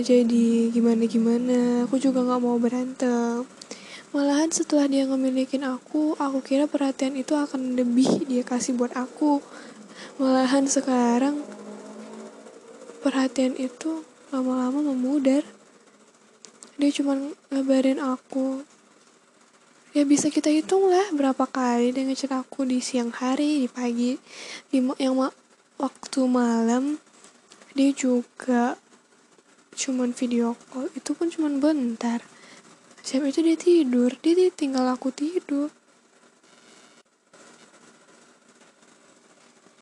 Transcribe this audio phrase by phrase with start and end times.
[0.00, 1.84] jadi gimana-gimana.
[1.84, 3.46] Aku juga gak mau berantem.
[4.16, 9.44] Malahan setelah dia ngemilikin aku aku kira perhatian itu akan lebih dia kasih buat aku.
[10.16, 11.44] Malahan sekarang
[13.04, 14.00] perhatian itu
[14.32, 15.44] lama-lama memudar.
[16.80, 17.16] Dia cuma
[17.52, 18.64] ngabarin aku
[19.96, 24.20] ya bisa kita hitung lah berapa kali dia ngechat aku di siang hari di pagi
[24.68, 25.16] di yang
[25.80, 27.00] waktu malam.
[27.76, 28.76] Dia juga
[29.76, 32.24] cuman video call itu pun cuman bentar.
[33.04, 34.10] Siap itu dia tidur?
[34.18, 35.70] Dia tinggal aku tidur